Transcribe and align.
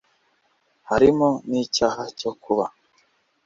harimo 0.89 1.27
n'icyaha 1.49 2.03
cyo 2.19 2.31
kuba 2.43 2.65